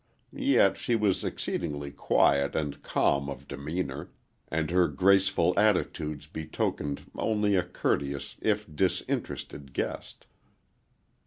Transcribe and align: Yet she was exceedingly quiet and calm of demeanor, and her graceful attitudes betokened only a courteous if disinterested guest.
Yet 0.33 0.77
she 0.77 0.95
was 0.95 1.23
exceedingly 1.23 1.91
quiet 1.91 2.55
and 2.55 2.81
calm 2.81 3.29
of 3.29 3.47
demeanor, 3.47 4.09
and 4.47 4.71
her 4.71 4.87
graceful 4.87 5.53
attitudes 5.59 6.25
betokened 6.25 7.11
only 7.15 7.55
a 7.55 7.61
courteous 7.61 8.35
if 8.41 8.65
disinterested 8.75 9.73
guest. 9.73 10.25